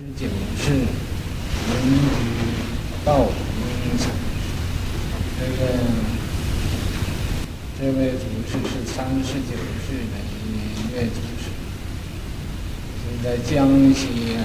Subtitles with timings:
[0.00, 0.24] 十九
[0.56, 2.16] 世云居
[3.04, 4.08] 道英禅，
[5.38, 5.60] 这个
[7.78, 9.52] 这位祖师是三十九
[9.84, 11.52] 世的一位祖师，
[12.96, 13.52] 是在江
[13.92, 14.40] 西啊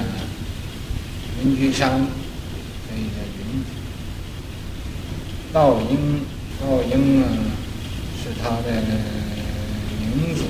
[1.42, 2.06] 云居山
[2.90, 3.00] 这个
[3.40, 3.66] 云居
[5.54, 6.20] 道英
[6.60, 7.26] 道英啊
[8.22, 8.68] 是他的
[10.02, 10.44] 名字，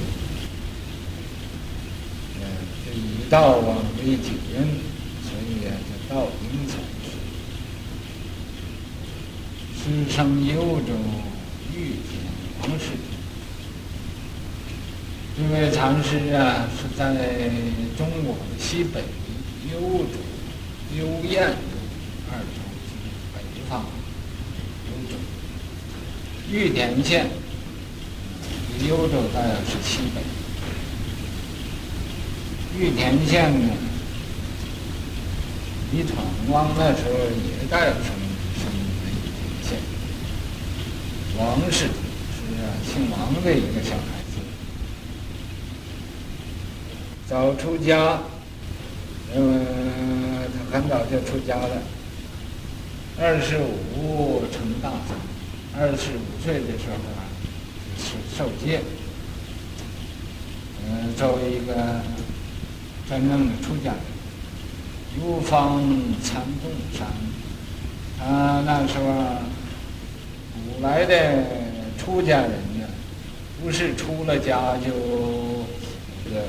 [2.40, 2.42] 嗯，
[2.84, 4.96] 这以道啊为己任。
[6.08, 6.78] 道应禅
[9.86, 10.94] 师，生幽州
[11.72, 12.18] 玉田
[12.62, 12.86] 王氏。
[15.38, 17.14] 这位禅师啊，是在
[17.96, 19.04] 中国的西北
[19.72, 20.18] 幽州、
[20.98, 21.56] 幽燕州
[22.32, 22.46] 二州
[23.36, 23.40] 北
[23.70, 23.86] 方
[24.88, 25.14] 幽州
[26.52, 27.30] 玉田县，
[28.88, 30.22] 幽州大概是西北。
[32.80, 33.74] 玉田县呢？
[35.92, 36.18] 李闯
[36.50, 38.02] 王那时候也在生
[38.58, 38.66] 生
[39.00, 39.78] 在玉田县，
[41.56, 41.90] 王氏是，
[42.84, 44.36] 姓王的一个小孩子，
[47.30, 48.20] 早出家，
[49.34, 49.66] 嗯，
[50.70, 51.82] 他很早就出家了，
[53.22, 53.58] 二十
[53.96, 55.16] 五成大僧，
[55.80, 57.24] 二十五岁的时候啊，
[57.98, 58.82] 是受戒，
[60.86, 62.02] 嗯，作为一个
[63.10, 64.00] 真正的出家人。
[65.18, 65.80] 游访
[66.22, 67.08] 禅洞山，
[68.28, 69.40] 啊那时候，
[70.86, 71.44] 来的
[71.98, 72.86] 出家人呢，
[73.60, 74.92] 不是出了家就
[76.24, 76.46] 这个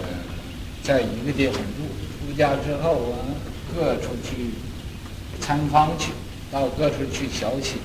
[0.83, 1.89] 在一个地方住，
[2.21, 3.17] 出家之后啊，
[3.75, 4.51] 各处去
[5.41, 6.13] 参访去，
[6.53, 7.77] 到各处去学习。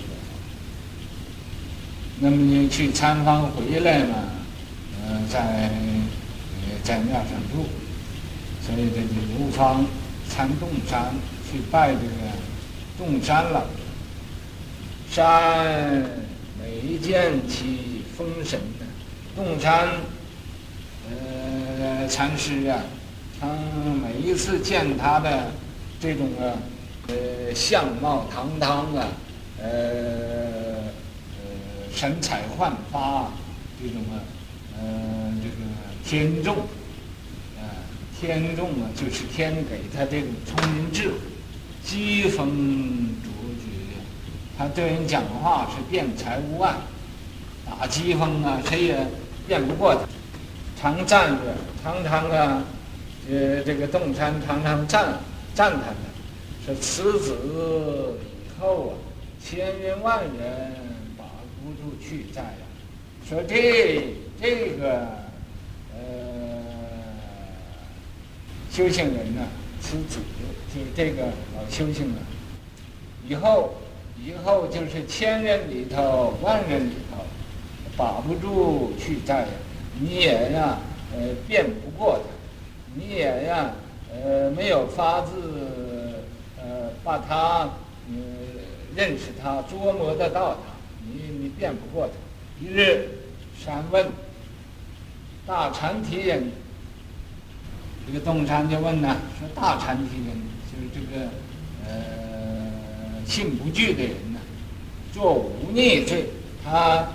[2.19, 4.16] 那么你去参访回来嘛，
[5.07, 5.72] 呃，在
[6.83, 7.66] 在庙上住，
[8.61, 9.85] 所以这就如方。
[10.33, 11.13] 参洞山
[11.52, 12.13] 去拜这个
[12.97, 13.66] 洞山了，
[15.11, 16.05] 山
[16.72, 18.85] 每见其风神的
[19.35, 19.90] 洞山，
[21.09, 22.81] 呃，禅师啊，
[23.40, 23.50] 他
[24.01, 25.51] 每一次见他的
[26.00, 26.56] 这种啊，
[27.09, 29.07] 呃，相貌堂堂啊，
[29.62, 29.68] 呃，
[31.35, 31.44] 呃，
[31.94, 33.29] 神采焕发，
[33.81, 34.16] 这种啊，
[34.79, 35.56] 呃，这个
[36.06, 36.56] 天众。
[36.56, 36.63] 啊
[38.18, 41.16] 天众啊，就是天给他这种聪明智慧，
[41.84, 43.09] 机锋。
[44.61, 46.75] 他对人讲话是辩才无碍，
[47.66, 49.07] 打机锋啊，谁也
[49.47, 50.01] 辩不过他。
[50.79, 52.63] 常站着，常常啊，
[53.27, 55.17] 呃，这个洞山常常赞
[55.55, 58.94] 赞叹他，说此子以后啊，
[59.44, 60.75] 千人万人
[61.17, 61.25] 把
[61.63, 62.63] 不住去在呀。
[63.27, 65.07] 说这这个
[65.95, 66.61] 呃。
[68.71, 69.41] 修行人呢，
[69.81, 70.19] 此子
[70.73, 71.23] 就这个
[71.57, 72.16] 老修行人，
[73.27, 73.73] 以后
[74.23, 77.25] 以后就是千人里头、万人里头，
[77.97, 79.47] 把不住去哉，
[79.99, 80.77] 你也呀，
[81.13, 82.23] 呃，辩不过他，
[82.93, 83.71] 你也呀，
[84.13, 85.31] 呃，没有法子，
[86.57, 87.69] 呃，把他，
[88.09, 88.15] 呃，
[88.95, 90.59] 认识他、琢磨得到他，
[91.03, 92.13] 你你辩不过他。
[92.63, 93.09] 一日，
[93.57, 94.05] 山问
[95.47, 96.51] 大禅提人。
[98.05, 100.35] 这个东山就问呢，说大禅提人
[100.69, 101.27] 就是这个
[101.88, 102.31] 呃
[103.25, 104.39] 信不具的人呢，
[105.13, 106.25] 做忤逆罪，
[106.63, 107.07] 他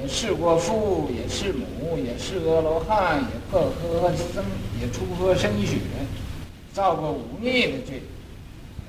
[0.00, 4.44] 也是过父，也是母，也是阿罗汉，也破和僧，
[4.80, 5.76] 也出和身血，
[6.72, 8.02] 造过忤逆的罪，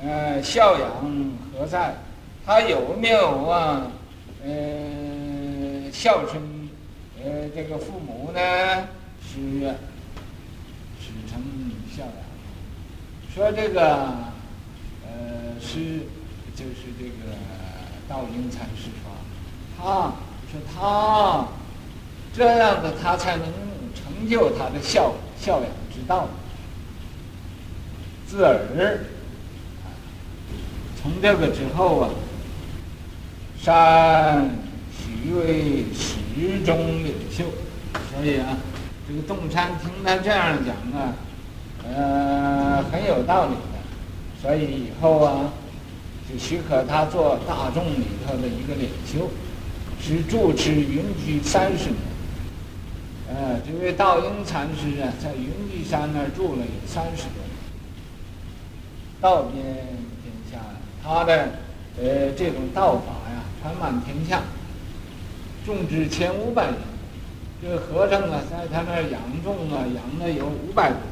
[0.01, 0.89] 呃，孝养
[1.57, 1.95] 何在？
[2.45, 3.91] 他有没有啊？
[4.45, 6.41] 呃，孝顺
[7.23, 8.39] 呃这个父母呢？
[9.21, 9.75] 是啊
[10.99, 11.41] 是成。
[11.95, 12.13] 孝养，
[13.35, 13.83] 说这个，
[15.05, 15.99] 呃，是
[16.55, 17.33] 就是这个
[18.07, 19.11] 道应禅师说，
[19.77, 20.13] 他
[20.51, 21.47] 说他
[22.33, 23.45] 这样的他才能
[23.95, 26.27] 成就他的孝孝养之道。
[28.27, 28.99] 自尔，
[31.01, 32.09] 从这个之后啊，
[33.59, 34.49] 山
[34.91, 37.45] 许为始终领袖，
[38.11, 38.57] 所以啊，
[39.07, 41.13] 这个洞山听他这样讲啊。
[41.85, 45.51] 呃，很有道理的，所以以后啊，
[46.37, 49.29] 许可他做大众里头的一个领袖，
[50.01, 51.97] 是住持云居三十年。
[53.29, 57.55] 呃，这位道英禅师啊，在云居山那儿住了有三十多年，
[59.19, 59.63] 道遍
[60.21, 60.59] 天下，
[61.03, 61.49] 他的
[61.99, 64.41] 呃这种道法呀，传满天下，
[65.65, 66.75] 众之千五百人，
[67.61, 71.07] 这个和尚啊，在他那儿养众啊，养了有五百多人。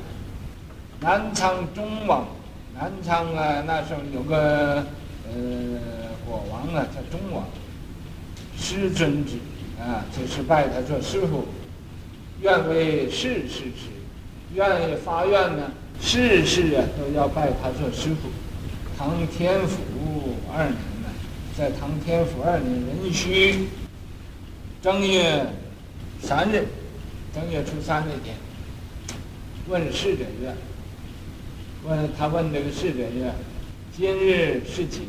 [0.99, 2.27] 南昌中王，
[2.75, 4.85] 南昌啊，那时候有个
[5.33, 5.79] 呃
[6.25, 7.45] 国王啊，叫中王，
[8.57, 9.35] 师尊之
[9.79, 11.45] 啊，就是拜他做师傅，
[12.41, 13.89] 愿为世世持，
[14.53, 18.29] 愿意发愿呢，世世啊都要拜他做师傅。
[18.97, 19.77] 唐天福
[20.53, 21.09] 二年呢，
[21.57, 23.67] 在唐天福二年壬戌
[24.81, 25.45] 正月
[26.21, 26.67] 三日，
[27.33, 28.35] 正月初三那天，
[29.67, 30.53] 问侍者曰。
[31.83, 33.33] 问他问这个侍者曰
[34.01, 35.01] ：“今日是几？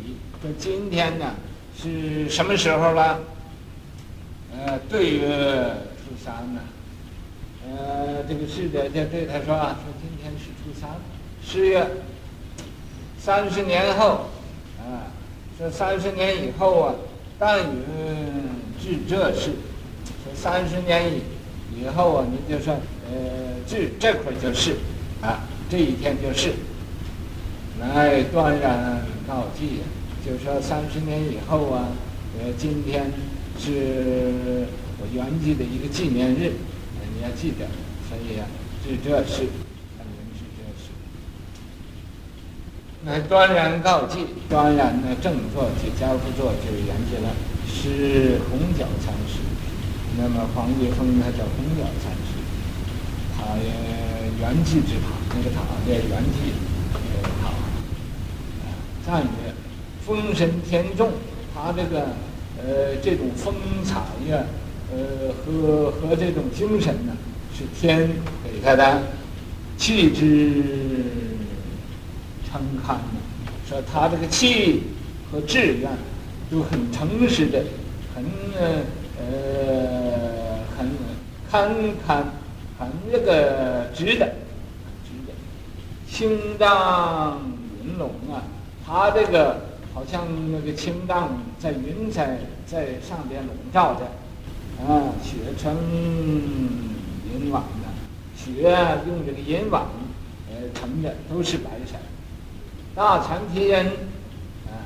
[0.43, 1.35] 说今天呢
[1.75, 3.19] 是什么时候了？”
[4.55, 5.25] 呃，对曰
[5.97, 6.61] ：“初三呢。”
[7.67, 10.91] 呃，这个侍者就对他说：“啊说今天是初三，
[11.43, 11.87] 十月
[13.19, 14.27] 三十年后，
[14.79, 15.09] 啊，
[15.57, 16.95] 说三十年以后啊，
[17.39, 17.75] 但云
[18.79, 19.53] 至这事，
[20.23, 21.23] 说三十年以
[21.81, 22.75] 以后啊，你就说
[23.11, 24.77] 呃至这块就是，
[25.23, 25.41] 啊。”
[25.71, 26.53] 这一天就是，
[27.89, 29.81] 来断然告祭，
[30.25, 31.89] 就说三十年以后啊，
[32.39, 33.11] 呃，今天
[33.59, 34.67] 是
[34.99, 36.53] 我圆寂的一个纪念日，
[37.17, 37.67] 你要记得，
[38.09, 38.47] 所以啊，
[38.87, 39.49] 是这事，
[39.99, 40.95] 看人是这事。
[43.05, 47.35] 那断然告祭，断然呢正坐就交付坐就圆寂了，
[47.67, 49.43] 是红脚禅师。
[50.17, 52.39] 那么黄玉峰他叫红脚禅师，
[53.37, 53.67] 他也
[54.41, 55.19] 圆寂之塔。
[55.35, 56.53] 那个塔叫圆寂
[57.43, 57.49] 塔，
[59.05, 59.53] 赞曰：
[60.07, 61.11] 风神天众，
[61.55, 62.07] 他这个
[62.59, 63.55] 呃这种风
[63.85, 64.01] 采
[64.31, 64.45] 呀，
[64.93, 67.13] 呃和和这种精神呢，
[67.53, 68.09] 是天
[68.45, 69.03] 给他的，
[69.77, 70.63] 气质
[72.49, 73.03] 诚堪的，
[73.69, 74.83] 说他这个气
[75.31, 75.91] 和志愿
[76.51, 77.65] 都很诚实的，
[78.15, 78.25] 很
[78.57, 78.85] 呃
[80.79, 80.89] 很
[81.51, 81.75] 堪
[82.07, 82.33] 堪
[82.79, 84.33] 很那个值得。
[85.05, 85.33] 值得
[86.09, 87.41] 青藏
[87.83, 88.45] 云龙啊，
[88.87, 89.61] 他这个
[89.95, 94.05] 好像那个青荡在云彩在上边笼罩着，
[94.85, 95.75] 啊，雪成
[97.33, 97.89] 银网的，
[98.37, 98.63] 雪
[99.07, 99.87] 用这个银网
[100.49, 101.97] 呃盛的都是白色。
[102.95, 103.87] 大禅提人
[104.67, 104.85] 啊，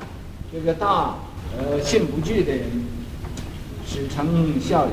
[0.51, 1.15] 这个大
[1.57, 2.65] 呃信不具的人，
[3.85, 4.91] 使成孝养，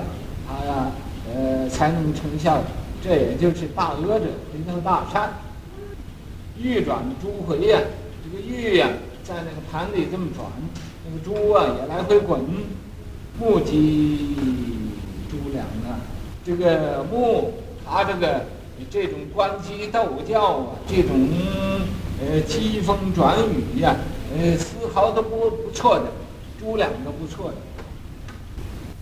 [0.48, 0.90] 他呀
[1.32, 2.64] 呃才能成孝养，
[3.02, 5.32] 这也就是大阿者回头大善。
[6.56, 7.80] 玉转珠回呀，
[8.24, 8.88] 这个玉呀，
[9.22, 10.46] 在那个盘里这么转，
[11.04, 12.40] 那个珠啊也来回滚。
[13.38, 14.34] 木鸡
[15.28, 16.00] 珠梁啊，
[16.42, 17.52] 这个木，
[17.84, 18.46] 它这个
[18.88, 21.28] 这种关机斗教啊，这种
[22.18, 23.94] 呃机风转雨呀，
[24.34, 26.06] 呃丝毫都不不错的，
[26.58, 27.56] 珠梁都不错的。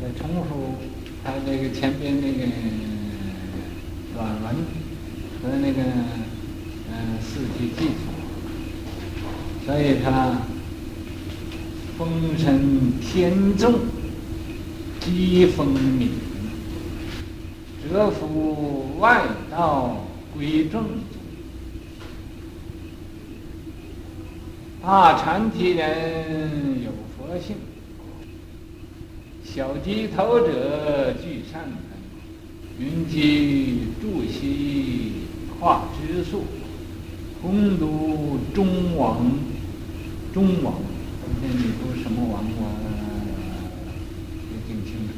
[0.01, 0.75] 呃重复
[1.23, 2.51] 它那个前边那个
[4.17, 4.57] 短文
[5.41, 5.81] 和那个
[6.91, 7.19] 嗯。
[7.23, 7.89] 四句偈，
[9.65, 10.39] 所以他
[11.97, 13.75] 风神天重，
[14.99, 16.11] 机风敏，
[17.89, 20.05] 蛰伏外道
[20.35, 20.85] 归正。
[24.83, 27.55] 大禅提人有佛性，
[29.45, 35.13] 小鸡头者具善根，云集住息
[35.61, 36.43] 化之术。
[37.41, 39.27] 攻读中王，
[40.33, 40.75] 中王，
[41.43, 42.43] 那你说什么王？
[42.57, 42.61] 我
[44.51, 45.13] 也挺清楚。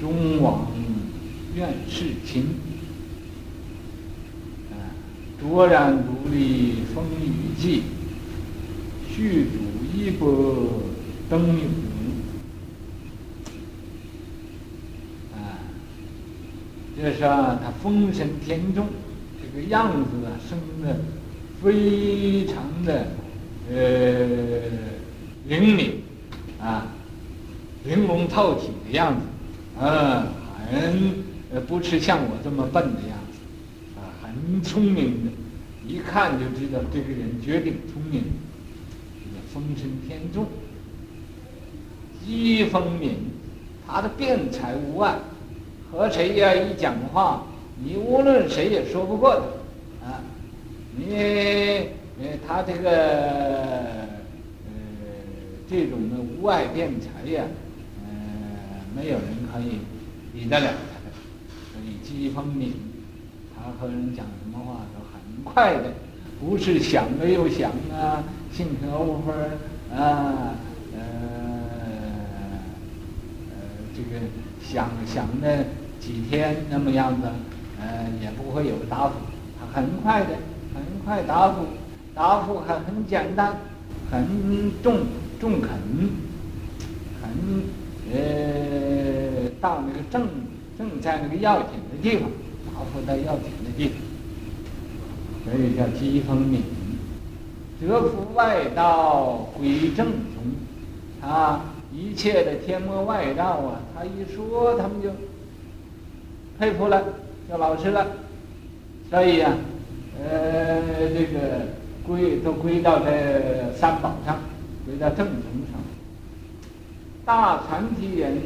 [0.00, 0.72] 中王
[1.54, 2.46] 愿世亲，
[4.72, 4.74] 啊，
[5.40, 7.82] 卓然独立风雨际，
[9.08, 10.82] 续主衣钵
[11.30, 11.62] 登永，
[15.34, 15.62] 啊，
[16.96, 17.28] 就是说
[17.62, 18.88] 他风神天重，
[19.40, 20.98] 这个样子啊，生的。
[21.62, 23.12] 非常的
[23.72, 24.58] 呃
[25.48, 26.02] 灵敏
[26.60, 26.86] 啊，
[27.84, 30.28] 玲珑透体的样子，啊，
[30.70, 33.38] 很呃不是像我这么笨的样子，
[33.96, 35.32] 啊，很聪明的，
[35.86, 38.22] 一看就知道这个人绝顶聪明，
[39.20, 40.46] 这个风神天重，
[42.24, 43.16] 机锋敏，
[43.86, 45.16] 他的辩才无碍，
[45.90, 47.46] 和谁呀一讲话，
[47.82, 49.34] 你无论谁也说不过
[50.00, 50.10] 他。
[50.10, 50.20] 啊
[50.98, 52.90] 你因为，他这个
[54.64, 54.72] 呃
[55.68, 57.44] 这种的无碍辩才呀，
[58.04, 58.10] 呃，
[58.96, 59.80] 没有人可以
[60.32, 61.12] 比得了他的。
[61.72, 62.72] 所以机锋敏，
[63.54, 65.92] 他和人讲什么话都很快的，
[66.40, 69.32] 不是想了又想啊，信口胡诌
[69.94, 70.54] 啊，
[70.94, 71.00] 呃
[73.50, 73.54] 呃
[73.94, 74.24] 这个
[74.62, 75.64] 想想了
[76.00, 77.28] 几天那么样子，
[77.78, 79.16] 呃也不会有答复，
[79.60, 80.28] 他很快的。
[80.74, 81.64] 很快答复，
[82.16, 83.54] 答复还很简单，
[84.10, 84.26] 很
[84.82, 85.00] 中
[85.38, 85.68] 中肯，
[87.20, 87.30] 很
[88.10, 90.26] 呃到那个正
[90.78, 92.30] 正在那个要紧的地方，
[92.72, 93.96] 答复到要紧的地方，
[95.44, 96.62] 所以叫机锋敏。
[97.78, 105.10] 折伏外道归正宗，啊，一切的天魔外道啊，他一说他们就
[106.58, 107.02] 佩服了，
[107.46, 108.06] 就老实了，
[109.10, 109.58] 所以呀、啊，
[110.24, 110.80] 呃，
[111.14, 111.75] 这个
[112.06, 114.38] 归都归到这三宝上，
[114.84, 115.80] 归到正宗上。
[117.24, 118.38] 大禅提人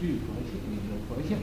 [0.00, 1.38] 具佛性，有佛性。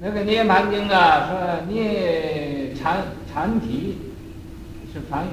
[0.00, 3.96] 那个涅槃经啊，说涅禅禅提。
[4.94, 5.30] 是梵语，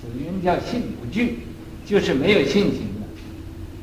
[0.00, 1.38] 此云叫信不具，
[1.84, 2.88] 就是没有信心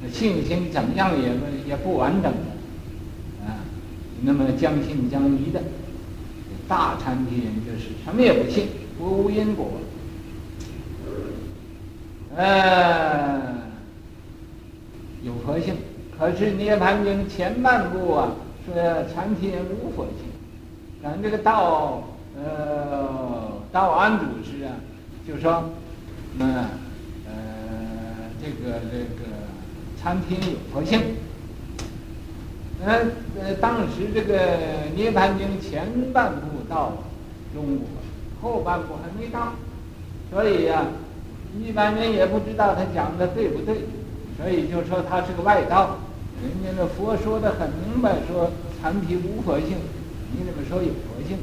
[0.03, 1.29] 的，信心怎么样也
[1.69, 3.63] 也不完整的，啊，
[4.22, 5.63] 那么将信将疑的，
[6.67, 8.67] 大禅提人就是什么也不信，
[9.00, 9.72] 不无因果，
[12.35, 13.41] 呃，
[15.23, 15.75] 有佛性，
[16.17, 18.31] 可是涅槃经前半部啊，
[18.65, 18.75] 说
[19.13, 20.25] 禅天无佛性，
[21.01, 22.03] 咱这个道，
[22.37, 24.73] 呃，道安祖师啊。
[25.25, 25.69] 就说，
[26.37, 26.53] 嗯，
[27.25, 27.33] 呃，
[28.41, 29.23] 这个这个
[29.97, 30.99] 禅天有佛性，
[32.83, 32.93] 呃
[33.39, 34.37] 呃，当时这个
[34.97, 36.91] 《涅槃经》前半部到
[37.53, 37.87] 中国，
[38.41, 39.53] 后半部还没到，
[40.29, 40.87] 所以呀、啊，
[41.60, 43.81] 一般人也不知道他讲的对不对，
[44.38, 45.98] 所以就说他是个外道。
[46.41, 49.77] 人家那佛说的很明白，说禅提无佛性，
[50.31, 51.38] 你怎么说有佛性？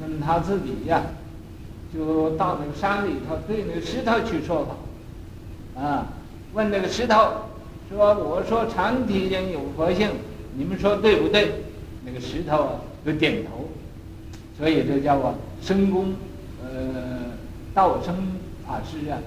[0.00, 1.02] 那么他自己呀。
[1.94, 6.08] 就到那个山里头，对那个石头去说法，啊，
[6.52, 7.14] 问那个石头，
[7.88, 10.10] 说我说禅提人有佛性，
[10.56, 11.52] 你们说对不对？
[12.04, 12.72] 那个石头啊，
[13.04, 13.68] 就点头，
[14.58, 16.12] 所以这叫我僧公，
[16.62, 17.32] 呃，
[17.72, 18.14] 道生
[18.66, 19.18] 法师啊，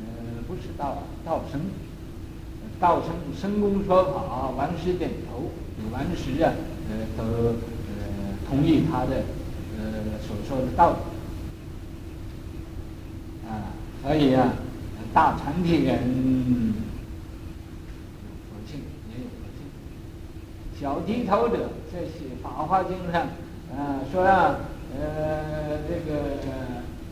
[0.00, 1.60] 呃，不是道道生，
[2.80, 5.50] 道生生公说法，王师点头，
[5.92, 6.52] 王师啊，
[6.88, 7.52] 呃，都呃
[8.48, 9.24] 同意他的
[9.76, 10.96] 呃所说的道理。
[13.48, 14.52] 啊所以啊，
[15.12, 15.98] 大禅体人
[16.68, 16.72] 有
[18.48, 18.80] 佛性，
[19.10, 19.60] 也有佛性。
[20.80, 23.22] 小低头者，在写《法华经》上，
[23.76, 24.60] 啊，说啊，
[24.96, 26.38] 呃，这个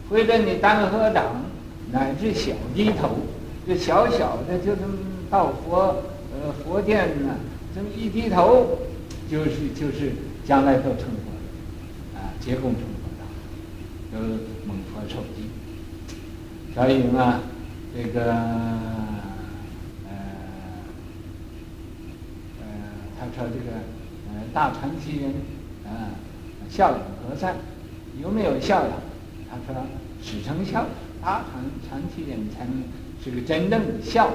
[0.09, 1.25] 回来你当和尚，
[1.93, 3.11] 乃至小低头，
[3.67, 4.95] 这小小的就这么
[5.31, 6.03] 到佛，
[6.33, 7.37] 呃，佛殿呢，
[7.75, 8.79] 这么一低头，
[9.31, 10.13] 就是就是
[10.45, 13.25] 将来都成佛了，啊，结共成佛了，
[14.13, 14.19] 都
[14.67, 15.49] 蒙佛受记。
[16.75, 17.41] 所以嘛，
[17.97, 20.11] 这个呃
[22.61, 22.65] 呃，
[23.19, 23.73] 他说这个
[24.29, 25.31] 呃大禅提人
[25.85, 26.13] 啊，
[26.69, 27.57] 孝养和善，
[28.21, 28.91] 有没有孝养？
[29.49, 29.83] 他说
[30.23, 30.85] 始成孝，
[31.27, 32.85] 大禅禅提人才能
[33.21, 34.31] 是个真正的孝。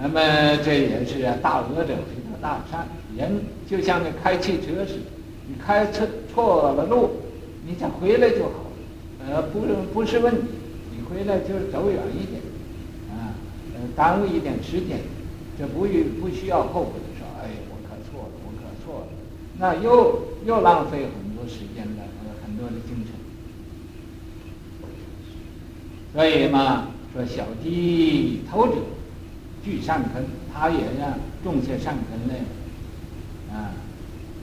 [0.00, 2.88] 那么这也是大恶者回头大善，
[3.18, 3.30] 人
[3.68, 5.10] 就像那开汽车似的，
[5.46, 7.10] 你开车错了路，
[7.66, 8.64] 你再回来就好。
[9.28, 10.48] 呃，不是不是问题，
[10.90, 12.40] 你回来就是走远一点，
[13.10, 13.36] 啊，
[13.74, 15.00] 呃，耽误一点时间，
[15.58, 19.06] 这不需不需要后悔的说，哎，我可错了，我可错了，
[19.58, 22.04] 那又又浪费很多时间了，
[22.42, 23.17] 很多的精神。
[26.18, 28.74] 所以嘛，说小低头者
[29.64, 32.40] 具善根，他也让种些善根来，
[33.56, 33.70] 啊，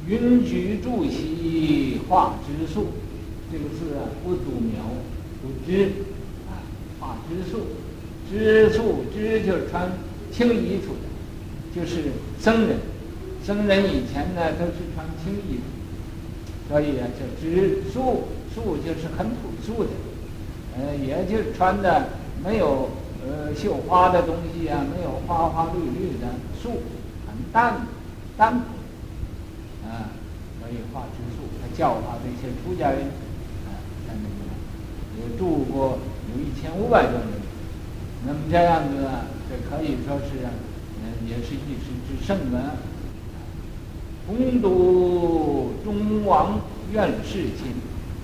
[0.07, 2.87] 云居住兮化之术。
[3.51, 4.85] 这个字啊，不读苗，
[5.41, 5.91] 读枝，
[6.47, 6.63] 啊，
[6.97, 7.65] 化之术，
[8.31, 9.91] 知术知就是穿
[10.31, 12.03] 青衣服的，就是
[12.39, 12.77] 僧人，
[13.43, 19.89] 僧人以前呢都是穿青衣服，所以啊叫知术，术就是很朴素的，
[20.77, 22.09] 呃，也就穿的
[22.43, 22.89] 没有
[23.25, 26.27] 呃绣花的东西啊，没有花花绿绿的
[26.61, 26.81] 素，
[27.27, 27.87] 很淡
[28.37, 28.65] 淡朴，
[29.87, 30.11] 啊，
[30.59, 33.07] 所以化之素，他教化这些出家人。
[33.65, 34.45] 啊，在那个
[35.17, 35.97] 也住过
[36.29, 37.27] 有一千五百多人，
[38.27, 40.51] 那么这样子啊，这可以说是啊，
[41.01, 42.75] 嗯，也是一时之盛啊。
[44.27, 46.59] 洪都中王
[46.91, 47.75] 院士亲，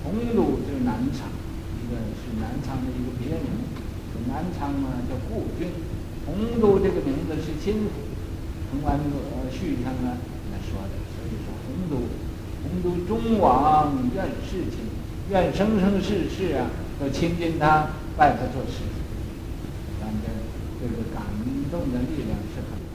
[0.04, 1.28] 洪都就是南昌，
[2.20, 3.68] 是南昌的一个别名。
[4.28, 5.66] 南昌嘛叫故郡，
[6.24, 7.90] 洪都这个名字是亲属，
[8.70, 10.16] 从完呃序上呢
[10.52, 12.06] 来说的，所以说洪都，
[12.62, 14.86] 洪都中王愿世亲。
[15.30, 16.70] 愿生生世世啊，
[17.00, 19.00] 都亲近他，拜他做师父。
[20.00, 20.30] 反正
[20.78, 21.22] 这个感
[21.70, 22.94] 动的力量是很大，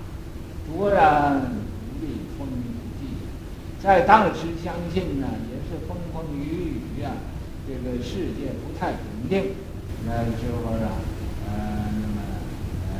[0.67, 1.41] 卓然
[1.99, 2.63] 不历风云
[2.99, 3.15] 际。
[3.81, 7.11] 在当时相信呢，也是风风雨雨啊，
[7.67, 9.51] 这个世界不太稳定，
[10.05, 10.88] 那时候啊，
[11.45, 12.24] 呃，那么
[12.88, 12.95] 呃，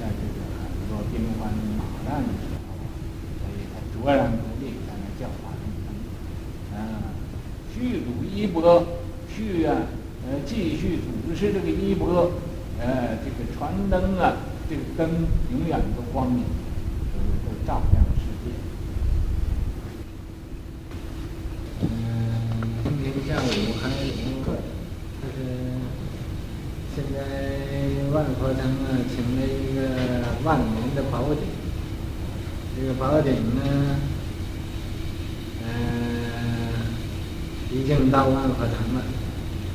[0.00, 2.72] 在这个很多兵荒马乱的时候，
[3.36, 5.92] 所以他卓然独立，在那叫法轮功。
[6.74, 7.12] 啊，
[7.74, 8.86] 续祖衣钵，
[9.28, 9.76] 续啊，
[10.26, 12.32] 呃，继续祖师这个衣钵，
[12.80, 14.38] 呃，这个传灯啊，
[14.70, 16.44] 这个灯永远都光明，
[17.12, 18.56] 都都照亮世界。
[21.82, 21.86] 嗯，
[22.84, 23.46] 今天下午
[23.80, 24.46] 还有一个，
[25.20, 25.38] 就是
[26.94, 27.16] 现在
[28.18, 29.78] 万佛堂啊，请了一个
[30.42, 31.46] 万年的宝鼎，
[32.76, 33.94] 这个宝鼎呢，
[35.62, 35.70] 嗯、
[37.70, 39.04] 已经到万佛堂了，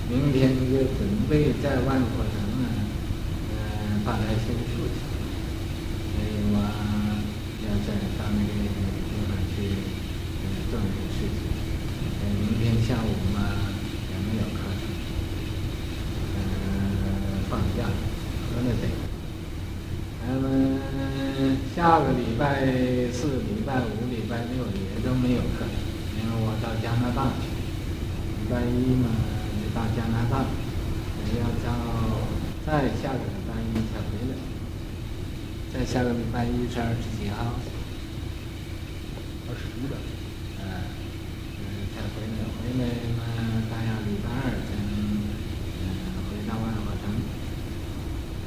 [0.10, 2.68] 明天就准备在万佛堂啊，
[3.48, 5.00] 嗯、呃，把它修复去。
[6.12, 6.60] 所以我
[7.64, 8.68] 要在到那个地
[9.24, 9.72] 方去，
[10.44, 11.48] 呃，做一个事情。
[12.20, 13.56] 呃，明天下午嘛
[14.12, 14.92] 也没有课程，
[16.36, 16.38] 嗯、
[17.04, 17.08] 呃，
[17.50, 17.88] 放假，
[18.50, 18.92] 喝了点。
[20.26, 20.80] 那么
[21.76, 22.64] 下个礼拜
[23.12, 25.66] 四、礼拜五、礼拜六也都没有课，
[26.16, 27.52] 因为我到加拿大去。
[28.40, 29.08] 礼拜一嘛
[29.62, 30.46] 就到加拿大，
[31.26, 31.68] 也要到
[32.66, 34.34] 再下个礼拜一才回来。
[35.74, 37.60] 再下个礼拜一是二十几号？
[39.48, 39.96] 二十一的。
[40.60, 40.64] 嗯，
[41.60, 41.62] 嗯，
[41.94, 42.34] 才回来。
[42.54, 42.82] 回来
[43.18, 43.22] 嘛，
[43.70, 44.90] 大约礼拜二才能
[45.82, 45.86] 嗯
[46.30, 47.04] 回到万佛堂。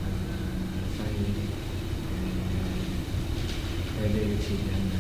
[0.03, 0.09] 嗯，
[0.97, 1.15] 所以
[2.13, 2.15] 嗯，
[3.99, 4.95] 在这个期间呢，